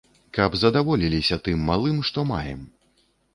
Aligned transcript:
Каб 0.37 0.55
задаволіліся 0.61 1.37
тым 1.49 1.61
малым, 1.69 2.01
што 2.09 2.25
маем. 2.33 2.65